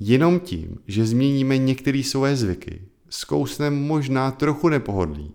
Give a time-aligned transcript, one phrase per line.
[0.00, 5.32] Jenom tím, že změníme některé svoje zvyky, zkousneme možná trochu nepohodlí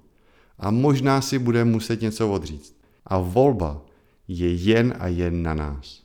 [0.60, 2.76] a možná si budeme muset něco odříct.
[3.06, 3.82] A volba
[4.28, 6.04] je jen a jen na nás.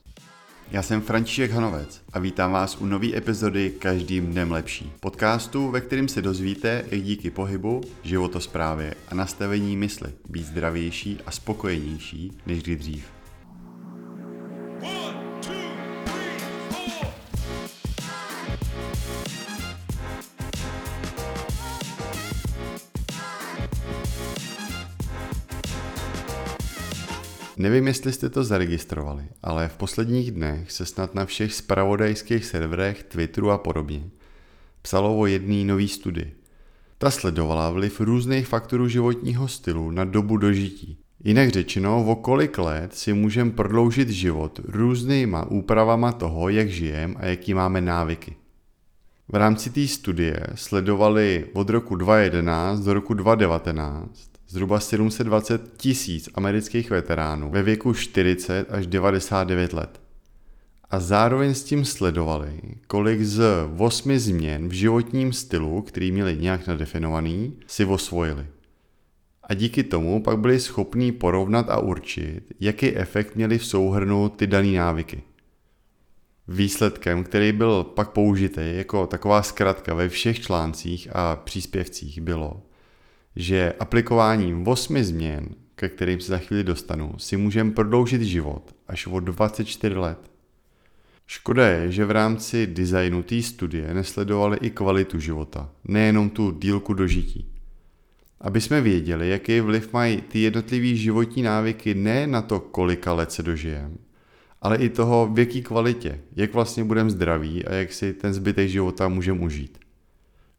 [0.71, 4.93] Já jsem František Hanovec a vítám vás u nové epizody Každým dnem lepší.
[5.01, 11.31] Podcastu, ve kterém se dozvíte, jak díky pohybu, životosprávě a nastavení mysli být zdravější a
[11.31, 13.18] spokojenější než kdy dřív.
[27.59, 33.03] Nevím, jestli jste to zaregistrovali, ale v posledních dnech se snad na všech spravodajských serverech,
[33.03, 34.11] Twitteru a podobně
[34.83, 36.37] psalo o jedné nový studii.
[36.99, 40.99] Ta sledovala vliv různých faktorů životního stylu na dobu dožití.
[41.25, 47.27] Jinak řečeno, o kolik let si můžeme prodloužit život různýma úpravama toho, jak žijeme a
[47.27, 48.37] jaký máme návyky.
[49.29, 56.91] V rámci té studie sledovali od roku 2011 do roku 2019 zhruba 720 tisíc amerických
[56.91, 60.01] veteránů ve věku 40 až 99 let.
[60.91, 63.43] A zároveň s tím sledovali, kolik z
[63.79, 68.47] 8 změn v životním stylu, který měli nějak nadefinovaný, si osvojili.
[69.43, 74.47] A díky tomu pak byli schopní porovnat a určit, jaký efekt měli v souhrnu ty
[74.47, 75.23] dané návyky.
[76.49, 82.63] Výsledkem, který byl pak použitý jako taková zkratka ve všech článcích a příspěvcích, bylo,
[83.39, 89.07] že aplikováním 8 změn, ke kterým se za chvíli dostanu, si můžeme prodloužit život až
[89.07, 90.19] o 24 let.
[91.27, 96.95] Škoda je, že v rámci designu té studie nesledovali i kvalitu života, nejenom tu dílku
[96.95, 97.47] dožití.
[98.41, 103.33] Aby jsme věděli, jaký vliv mají ty jednotlivé životní návyky ne na to, kolika let
[103.33, 103.95] se dožijeme,
[104.63, 108.69] ale i toho, v jaký kvalitě, jak vlastně budeme zdraví a jak si ten zbytek
[108.69, 109.79] života můžeme užít.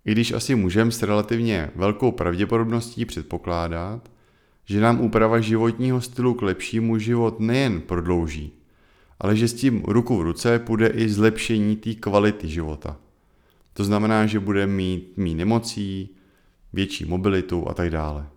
[0.06, 4.10] I když asi můžeme s relativně velkou pravděpodobností předpokládat,
[4.66, 8.52] že nám úprava životního stylu k lepšímu život nejen prodlouží,
[9.20, 12.98] ale že s tím ruku v ruce půjde i zlepšení té kvality života.
[13.74, 16.10] To znamená, že bude mít méně nemocí,
[16.74, 18.28] větší mobilitu a tak dále.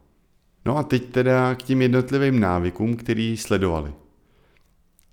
[0.67, 3.93] No a teď teda k těm jednotlivým návykům, který sledovali.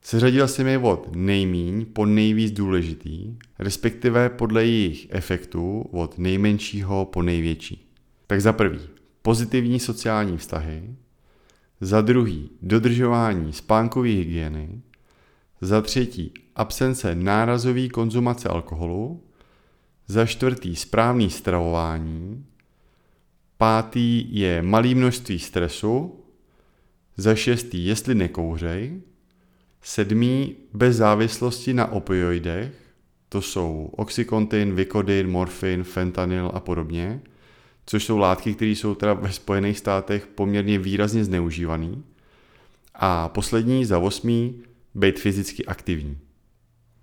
[0.10, 7.22] Seřadil jsem je od nejmíň po nejvíc důležitý, respektive podle jejich efektů od nejmenšího po
[7.22, 7.92] největší.
[8.28, 8.80] Tak za prvý,
[9.22, 10.96] pozitivní sociální vztahy,
[11.82, 14.82] za druhý, dodržování spánkové hygieny,
[15.62, 19.24] za třetí, absence nárazové konzumace alkoholu,
[20.08, 22.46] za čtvrtý, správný stravování,
[23.58, 26.20] pátý je malý množství stresu,
[27.18, 29.02] za šestý, jestli nekouřej,
[29.82, 32.72] Sedmý, bez závislosti na opioidech,
[33.30, 37.22] to jsou oxycontin, Vicodin, morfin, fentanyl a podobně,
[37.86, 42.04] což jsou látky, které jsou teda ve Spojených státech poměrně výrazně zneužívaný.
[42.96, 44.62] A poslední, za osmý,
[44.96, 46.18] být fyzicky aktivní.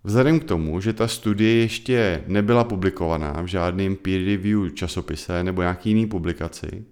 [0.04, 5.62] Vzhledem k tomu, že ta studie ještě nebyla publikovaná v žádném peer review časopise nebo
[5.62, 6.84] nějaký jiný publikaci,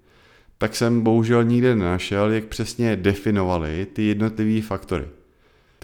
[0.59, 5.05] tak jsem bohužel nikde nenašel, jak přesně definovali ty jednotlivé faktory.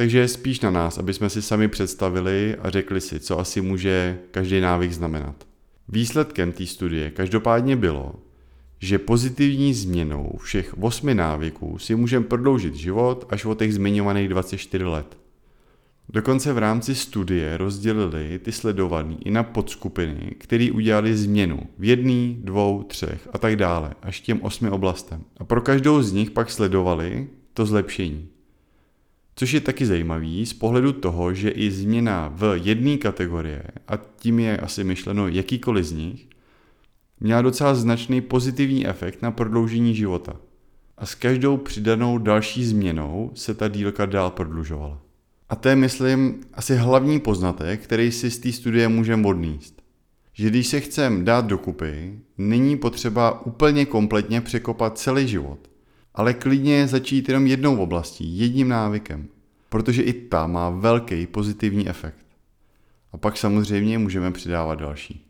[0.01, 3.61] Takže je spíš na nás, aby jsme si sami představili a řekli si, co asi
[3.61, 5.47] může každý návyk znamenat.
[5.89, 8.15] Výsledkem té studie každopádně bylo,
[8.79, 14.85] že pozitivní změnou všech osmi návyků si můžeme prodloužit život až o těch zmiňovaných 24
[14.85, 15.19] let.
[16.09, 22.41] Dokonce v rámci studie rozdělili ty sledovaný i na podskupiny, které udělali změnu v jedný,
[22.45, 25.25] dvou, třech a tak dále, až těm osmi oblastem.
[25.37, 28.30] A pro každou z nich pak sledovali to zlepšení.
[29.41, 34.39] Což je taky zajímavý z pohledu toho, že i změna v jedné kategorie, a tím
[34.39, 36.29] je asi myšleno jakýkoliv z nich,
[37.21, 40.37] měla docela značný pozitivní efekt na prodloužení života.
[40.99, 45.01] A s každou přidanou další změnou se ta dílka dál prodlužovala.
[45.49, 49.83] A to je, myslím, asi hlavní poznatek, který si z té studie můžeme odníst.
[50.33, 55.70] Že když se chceme dát dokupy, není potřeba úplně kompletně překopat celý život
[56.21, 59.29] ale klidně začít jenom jednou oblastí, jedním návykem,
[59.69, 62.27] protože i ta má velký pozitivní efekt.
[63.13, 65.27] A pak samozřejmě můžeme přidávat další.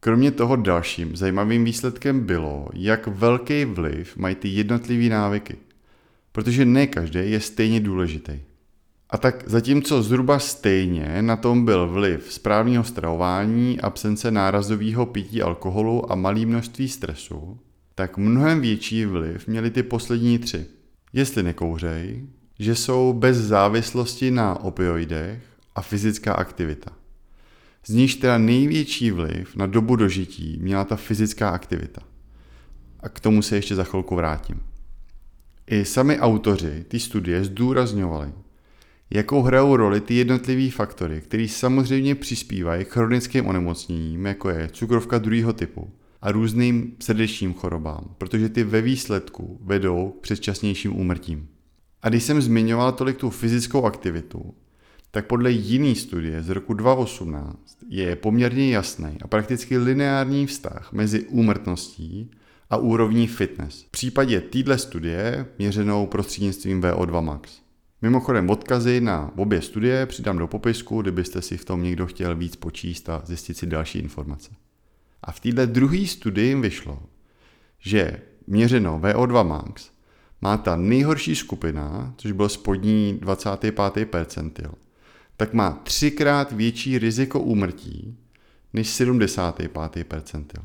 [0.00, 5.56] Kromě toho dalším zajímavým výsledkem bylo, jak velký vliv mají ty jednotlivé návyky,
[6.32, 8.40] protože ne každý je stejně důležitý.
[9.10, 16.12] A tak zatímco zhruba stejně na tom byl vliv správného stravování, absence nárazového pití alkoholu
[16.12, 17.58] a malé množství stresu,
[17.98, 20.66] tak mnohem větší vliv měly ty poslední tři.
[21.12, 22.26] Jestli nekouřej,
[22.58, 25.42] že jsou bez závislosti na opioidech
[25.74, 26.90] a fyzická aktivita.
[27.86, 32.02] z níž teda největší vliv na dobu dožití měla ta fyzická aktivita.
[33.00, 34.60] A k tomu se ještě za chvilku vrátím.
[35.66, 38.32] I sami autoři ty studie zdůrazňovali,
[39.10, 45.18] jakou hrajou roli ty jednotlivé faktory, které samozřejmě přispívají k chronickým onemocněním, jako je cukrovka
[45.18, 45.92] druhého typu
[46.22, 51.48] a různým srdečním chorobám, protože ty ve výsledku vedou k předčasnějším úmrtím.
[52.02, 54.54] A když jsem zmiňoval tolik tu fyzickou aktivitu,
[55.10, 61.24] tak podle jiný studie z roku 2018 je poměrně jasný a prakticky lineární vztah mezi
[61.24, 62.30] úmrtností
[62.70, 63.82] a úrovní fitness.
[63.82, 67.60] V případě této studie měřenou prostřednictvím VO2 max.
[68.02, 72.56] Mimochodem odkazy na obě studie přidám do popisku, kdybyste si v tom někdo chtěl víc
[72.56, 74.50] počíst a zjistit si další informace.
[75.28, 77.02] A v této druhé studii vyšlo,
[77.78, 79.90] že měřeno VO2 max
[80.40, 84.06] má ta nejhorší skupina, což byl spodní 25.
[84.06, 84.74] percentil,
[85.36, 88.18] tak má třikrát větší riziko úmrtí
[88.72, 90.04] než 75.
[90.04, 90.62] percentil.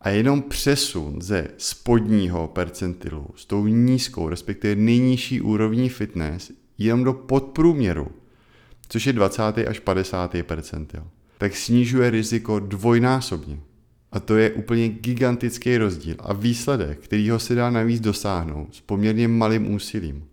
[0.00, 7.12] A jenom přesun ze spodního percentilu s tou nízkou, respektive nejnižší úrovní fitness, jenom do
[7.12, 8.08] podprůměru,
[8.88, 9.42] což je 20.
[9.42, 10.36] až 50.
[10.42, 11.06] percentil,
[11.38, 13.60] tak snižuje riziko dvojnásobně.
[14.12, 19.28] A to je úplně gigantický rozdíl a výsledek, kterýho se dá navíc dosáhnout s poměrně
[19.28, 20.24] malým úsilím.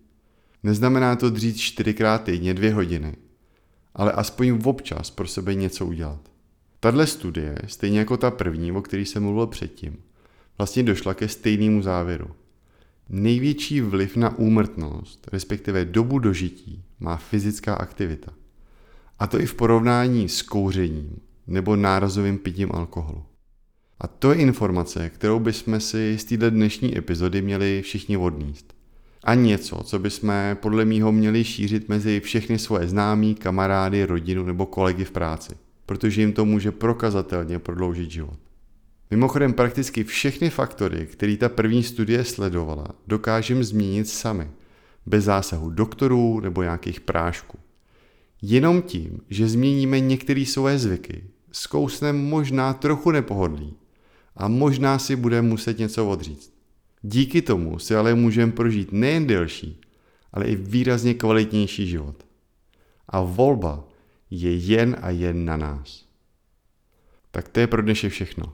[0.63, 3.15] Neznamená to dřít čtyřikrát týdně dvě hodiny,
[3.95, 6.19] ale aspoň občas pro sebe něco udělat.
[6.79, 9.97] Tahle studie, stejně jako ta první, o který jsem mluvil předtím,
[10.57, 12.27] vlastně došla ke stejnému závěru.
[13.09, 18.33] Největší vliv na úmrtnost, respektive dobu dožití, má fyzická aktivita.
[19.19, 23.23] A to i v porovnání s kouřením nebo nárazovým pitím alkoholu.
[23.99, 28.73] A to je informace, kterou bychom si z této dnešní epizody měli všichni odníst.
[29.23, 34.65] A něco, co bychom podle mýho měli šířit mezi všechny svoje známí, kamarády, rodinu nebo
[34.65, 35.55] kolegy v práci,
[35.85, 38.39] protože jim to může prokazatelně prodloužit život.
[39.11, 44.47] Mimochodem prakticky všechny faktory, které ta první studie sledovala, dokážeme změnit sami,
[45.05, 47.59] bez zásahu doktorů nebo nějakých prášků.
[48.45, 53.73] Jenom tím, že změníme některé svoje zvyky, zkousneme možná trochu nepohodlí
[54.35, 56.53] a možná si budeme muset něco odříct.
[57.01, 59.81] Díky tomu si ale můžeme prožít nejen delší,
[60.33, 62.25] ale i výrazně kvalitnější život.
[63.07, 63.87] A volba
[64.29, 66.05] je jen a jen na nás.
[67.31, 68.53] Tak to je pro dnešek všechno.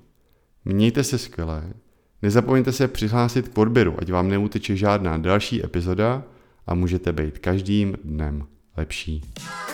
[0.65, 1.73] Mějte se skvěle,
[2.21, 6.23] nezapomeňte se přihlásit k odběru, ať vám neuteče žádná další epizoda
[6.67, 8.47] a můžete být každým dnem
[8.77, 9.21] lepší.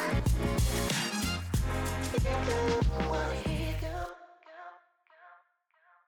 [0.06, 1.05] フフフフ。